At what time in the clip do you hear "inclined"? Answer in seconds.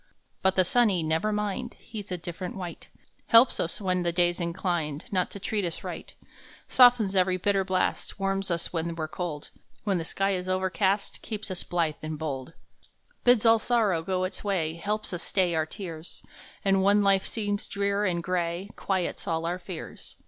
4.39-5.05